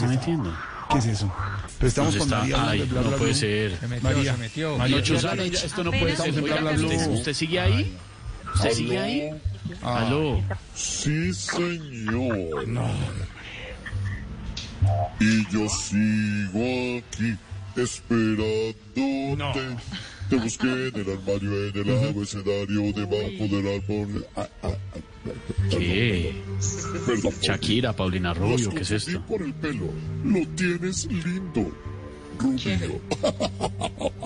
No 0.00 0.12
entiendo. 0.12 0.56
¿Qué 0.90 0.98
es 0.98 1.06
eso? 1.06 1.32
Pero 1.78 1.88
estamos 1.88 2.14
¿Dónde 2.14 2.36
con 2.36 2.44
está? 2.46 2.56
María. 2.58 2.70
Ay, 2.70 2.78
de 2.80 2.84
bla, 2.86 3.00
no 3.02 3.08
bla, 3.08 3.16
puede 3.18 3.30
bla. 3.32 3.40
ser. 3.40 3.78
Se 3.80 3.88
metió, 3.88 4.08
María, 4.08 4.32
se 4.32 4.38
metió. 4.38 4.78
María, 4.78 5.02
María, 5.24 5.60
esto 5.64 5.84
no 5.84 5.90
puede 5.90 6.16
ser. 6.16 6.32
Bla, 6.32 6.42
bla, 6.42 6.54
Oiga, 6.70 6.76
bla. 6.76 6.86
¿Usted, 6.86 7.10
usted 7.10 7.32
sigue 7.34 7.60
ahí? 7.60 7.96
¿Usted 8.54 8.70
sigue 8.72 8.98
ahí? 8.98 9.30
Ah. 9.82 10.06
Aló. 10.06 10.40
Sí, 10.74 11.34
señor. 11.34 12.64
Y 15.20 15.52
yo 15.52 15.68
sigo 15.68 16.98
aquí 16.98 17.36
esperándote. 17.76 19.76
Te 20.30 20.36
busqué 20.36 20.88
en 20.88 20.96
el 20.96 21.10
armario, 21.12 21.68
en 21.68 21.76
el 21.76 21.90
abecedario, 22.08 22.92
debajo 22.92 23.56
del 23.56 23.66
árbol. 23.80 24.26
Ah, 24.36 24.48
ah, 24.62 24.70
¿Qué? 25.70 26.34
Shakira, 27.42 27.94
Paulina 27.94 28.32
Rubio, 28.34 28.70
¿qué 28.70 28.80
es 28.80 28.90
esto? 28.90 29.22
por 29.26 29.42
el 29.42 29.54
pelo. 29.54 29.88
Lo 30.24 30.46
tienes 30.54 31.06
lindo. 31.06 31.72
Rubio. 32.38 33.00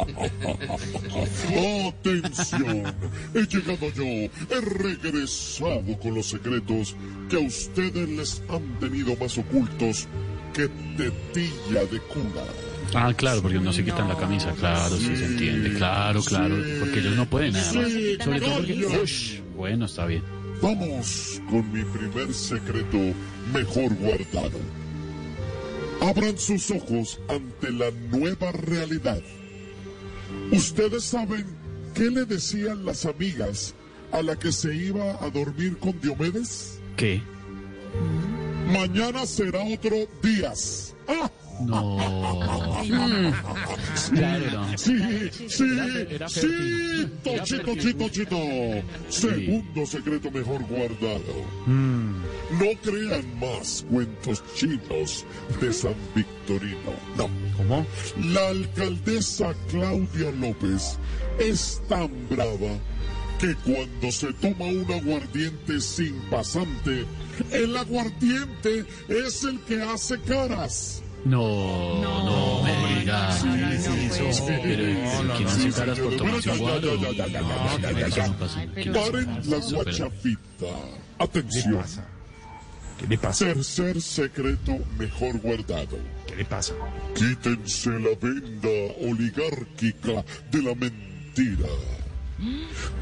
Atención, 1.88 2.94
he 3.34 3.46
llegado 3.46 3.92
yo, 3.92 4.04
he 4.04 4.60
regresado 4.60 5.98
con 6.00 6.14
los 6.14 6.26
secretos 6.26 6.96
que 7.28 7.36
a 7.36 7.40
ustedes 7.40 8.08
les 8.08 8.42
han 8.48 8.78
tenido 8.80 9.16
más 9.16 9.38
ocultos 9.38 10.08
que 10.52 10.68
tetilla 10.96 11.84
de 11.84 12.00
cuna. 12.00 12.69
Ah, 12.94 13.12
claro, 13.14 13.42
porque 13.42 13.58
no 13.58 13.72
se 13.72 13.84
quitan 13.84 14.08
la 14.08 14.16
camisa. 14.16 14.52
Claro, 14.52 14.96
sí 14.96 15.16
se 15.16 15.26
entiende. 15.26 15.74
Claro, 15.74 16.22
claro. 16.22 16.56
Porque 16.80 17.00
ellos 17.00 17.16
no 17.16 17.26
pueden 17.26 17.52
nada 17.52 17.72
más. 17.72 17.86
Sí, 17.86 18.16
Sobre 18.22 18.40
todo 18.40 18.54
porque... 18.56 18.86
Ush, 19.02 19.40
bueno, 19.56 19.86
está 19.86 20.06
bien. 20.06 20.22
Vamos 20.62 21.40
con 21.48 21.72
mi 21.72 21.82
primer 21.84 22.34
secreto 22.34 22.98
mejor 23.52 23.94
guardado. 23.94 24.58
Abran 26.02 26.38
sus 26.38 26.70
ojos 26.70 27.20
ante 27.28 27.70
la 27.72 27.90
nueva 28.10 28.52
realidad. 28.52 29.22
Ustedes 30.52 31.04
saben 31.04 31.46
qué 31.94 32.10
le 32.10 32.24
decían 32.24 32.84
las 32.84 33.06
amigas 33.06 33.74
a 34.12 34.22
la 34.22 34.36
que 34.36 34.52
se 34.52 34.74
iba 34.74 35.22
a 35.24 35.30
dormir 35.30 35.78
con 35.78 35.98
Diomedes. 36.00 36.80
¿Qué? 36.96 37.22
Mañana 38.72 39.26
será 39.26 39.62
otro 39.64 40.06
días. 40.22 40.94
¡Ah! 41.08 41.30
No. 41.60 41.98
Claro, 44.14 44.50
no. 44.50 44.78
Sí, 44.78 44.98
sí, 45.30 45.48
sí. 45.48 45.64
Era 46.08 46.26
Tochito, 47.22 47.76
chito, 47.76 48.08
chito. 48.08 48.36
Segundo 49.08 49.86
secreto 49.86 50.30
mejor 50.30 50.64
guardado. 50.64 51.44
Mm. 51.66 52.22
No 52.58 52.66
crean 52.82 53.38
más 53.38 53.84
cuentos 53.90 54.42
chinos 54.54 55.26
de 55.60 55.72
San 55.72 55.94
Victorino. 56.14 56.92
No. 57.16 57.28
¿Cómo? 57.56 57.86
La 58.32 58.48
alcaldesa 58.48 59.54
Claudia 59.70 60.30
López 60.40 60.98
es 61.38 61.82
tan 61.88 62.10
brava 62.28 62.78
que 63.40 63.54
cuando 63.56 64.12
se 64.12 64.32
toma 64.34 64.66
un 64.66 64.86
aguardiente 64.92 65.80
sin 65.80 66.14
pasante, 66.30 67.06
el 67.50 67.76
aguardiente 67.76 68.84
es 69.08 69.44
el 69.44 69.58
que 69.60 69.82
hace 69.82 70.20
caras. 70.20 71.02
No, 71.24 72.00
no, 72.02 72.62
me 72.62 73.00
diga. 73.00 73.36
Pero, 74.46 75.36
¿quién 75.36 75.48
hace 75.48 75.70
caras 75.70 75.98
por 75.98 76.16
tomarse 76.16 76.50
un 76.50 76.58
guaro? 76.58 76.94
No. 76.96 77.08
¿Quién 78.74 78.96
hace 78.96 79.10
Paren 79.10 79.24
caras? 79.26 79.46
la 79.46 79.58
guachafita. 79.58 80.40
¿Qué 80.60 81.24
Atención. 81.24 81.74
pasa? 81.76 82.06
¿Qué 82.98 83.06
le 83.06 83.18
pasa? 83.18 83.44
Tercer 83.46 84.00
secreto 84.02 84.78
mejor 84.98 85.38
guardado. 85.40 85.98
¿Qué 86.26 86.36
le 86.36 86.44
pasa? 86.44 86.74
Quítense 87.14 87.90
la 87.90 88.10
venda 88.20 88.94
oligárquica 89.00 90.24
de 90.50 90.62
la 90.62 90.74
mentira. 90.74 91.68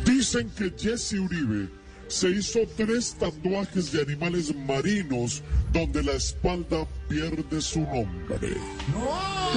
Dicen 0.05 0.50
que 0.50 0.73
Jesse 0.77 1.14
Uribe 1.14 1.68
se 2.08 2.30
hizo 2.30 2.61
tres 2.77 3.14
tatuajes 3.18 3.92
de 3.92 4.02
animales 4.02 4.55
marinos 4.55 5.42
donde 5.73 6.02
la 6.02 6.13
espalda 6.13 6.86
pierde 7.08 7.61
su 7.61 7.80
nombre. 7.80 8.57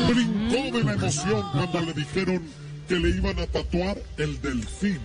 Brincó 0.08 0.78
de 0.78 0.84
la 0.84 0.94
emoción 0.94 1.44
cuando 1.54 1.82
le 1.82 1.94
dijeron 1.94 2.42
que 2.88 3.00
le 3.00 3.10
iban 3.10 3.40
a 3.40 3.48
tatuar 3.48 3.98
el 4.18 4.40
delfín. 4.42 5.00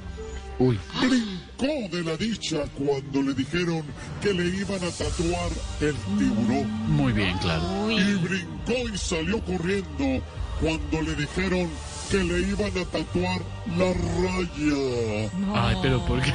Uy, 0.58 0.78
Brincó 1.00 1.94
de 1.96 2.02
la 2.02 2.16
dicha 2.16 2.64
cuando 2.78 3.22
le 3.22 3.34
dijeron 3.34 3.82
que 4.22 4.32
le 4.32 4.46
iban 4.46 4.76
a 4.82 4.90
tatuar 4.90 5.50
el 5.80 5.94
tiburón. 6.18 6.70
muy 6.88 7.12
bien, 7.12 7.36
claro. 7.38 7.90
Y 7.90 8.14
brincó 8.14 8.88
y 8.92 8.96
salió 8.96 9.40
corriendo 9.44 10.24
cuando 10.60 11.02
le 11.02 11.14
dijeron 11.14 11.68
que 12.10 12.24
le 12.24 12.38
iban 12.40 12.70
a 12.78 12.84
tatuar 12.86 13.40
la 13.76 13.92
raya. 13.92 15.30
Ay, 15.54 15.76
pero 15.82 16.06
¿por 16.06 16.22
qué? 16.22 16.32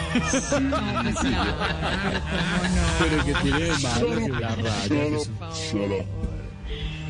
Pero 3.00 3.26
que 3.26 3.34
tiene 3.42 3.60
de 3.60 3.78
malo 3.80 4.08
Shut 4.10 4.18
que 4.18 4.32
up, 4.32 4.40
la 4.40 4.56
raya. 4.56 4.82
shut 4.84 4.90
que 4.90 5.16
up, 5.16 5.22
es- 5.52 5.72
shut 5.72 5.92
up. 5.92 6.06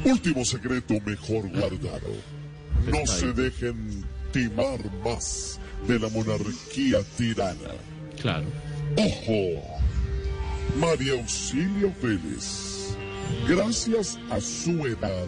Último 0.09 0.45
secreto 0.45 0.94
mejor 1.05 1.50
guardado. 1.50 2.13
No 2.88 3.05
se 3.05 3.33
dejen 3.33 4.03
timar 4.31 4.79
más 5.03 5.59
de 5.88 6.00
la 6.00 6.09
monarquía 6.09 7.00
tirana. 7.18 7.75
Claro. 8.22 8.46
¡Ojo! 8.97 9.81
María 10.78 11.14
Auxilio 11.14 11.94
Vélez, 12.02 12.96
gracias 13.47 14.18
a 14.30 14.40
su 14.40 14.86
edad 14.86 15.28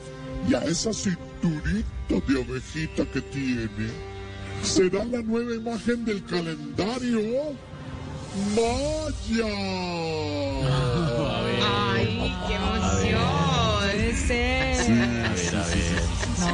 y 0.49 0.53
a 0.53 0.63
esa 0.63 0.93
cinturita 0.93 2.15
de 2.27 2.41
abejita 2.41 3.05
que 3.11 3.21
tiene, 3.21 3.89
será 4.61 5.03
la 5.05 5.21
nueva 5.21 5.55
imagen 5.55 6.05
del 6.05 6.23
calendario 6.25 7.55
Maya. 8.55 9.45
Ay, 11.93 12.33
qué 12.47 12.55
emoción. 12.55 13.53
Ver, 14.27 15.55
a 15.55 15.65
ver. 15.67 16.03
No, 16.39 16.49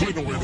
bueno, 0.00 0.22
bueno, 0.22 0.38
bueno. 0.38 0.43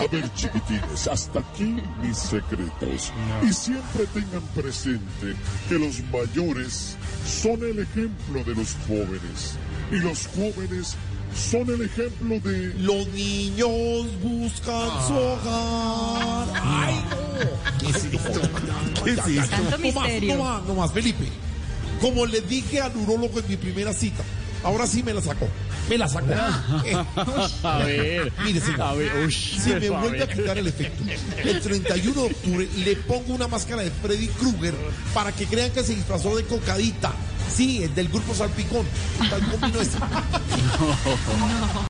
A 0.00 0.06
ver, 0.10 0.32
chiquitines, 0.34 1.06
hasta 1.08 1.40
aquí 1.40 1.76
mis 2.02 2.16
secretos. 2.16 3.12
Y 3.42 3.52
siempre 3.52 4.06
tengan 4.12 4.42
presente 4.54 5.34
que 5.68 5.74
los 5.78 6.00
mayores 6.12 6.96
son 7.26 7.62
el 7.64 7.78
ejemplo 7.80 8.42
de 8.44 8.54
los 8.54 8.76
jóvenes. 8.86 9.56
Y 9.90 9.96
los 9.96 10.26
jóvenes 10.28 10.96
son 11.34 11.68
el 11.68 11.82
ejemplo 11.82 12.38
de... 12.40 12.74
Los 12.80 13.06
niños 13.08 14.06
buscan 14.22 14.88
su 15.06 15.14
hogar. 15.14 16.48
¡Ay, 16.62 17.04
no! 17.10 17.78
¿Qué 17.80 17.86
es 17.90 18.04
esto? 18.04 18.40
¿Qué 19.04 19.10
es 19.12 19.26
esto? 19.26 19.56
Tanto 19.56 19.78
No 19.78 19.92
más, 19.92 20.04
misterio. 20.04 20.36
no 20.36 20.44
más, 20.44 20.62
no 20.64 20.74
más, 20.74 20.92
Felipe. 20.92 21.28
Como 22.00 22.26
le 22.26 22.40
dije 22.42 22.80
al 22.80 22.96
urólogo 22.96 23.38
en 23.40 23.48
mi 23.48 23.56
primera 23.56 23.92
cita, 23.92 24.22
ahora 24.62 24.86
sí 24.86 25.02
me 25.02 25.12
la 25.14 25.20
sacó. 25.22 25.48
Me 25.88 25.98
la 25.98 26.08
sacó. 26.08 26.26
Eh, 26.84 26.96
A 27.62 27.78
ver. 27.78 28.32
Mire, 28.44 28.60
señor. 28.60 28.82
A 28.82 28.94
ver, 28.94 29.26
ush, 29.26 29.58
Si 29.60 29.70
me 29.70 29.90
vuelve 29.90 30.22
a 30.22 30.28
quitar 30.28 30.58
el 30.58 30.66
efecto, 30.68 31.04
el 31.42 31.60
31 31.60 32.14
de 32.22 32.26
octubre 32.26 32.68
le 32.78 32.96
pongo 32.96 33.34
una 33.34 33.48
máscara 33.48 33.82
de 33.82 33.90
Freddy 33.90 34.28
Krueger 34.28 34.74
para 35.12 35.32
que 35.32 35.46
crean 35.46 35.70
que 35.72 35.82
se 35.84 35.94
disfrazó 35.94 36.36
de 36.36 36.44
cocadita. 36.44 37.12
Sí, 37.54 37.82
el 37.84 37.94
del 37.94 38.08
grupo 38.08 38.34
Salpicón. 38.34 38.86
Tal 39.30 39.40
como 39.50 39.66
vino 39.66 39.80
ese. 39.82 39.98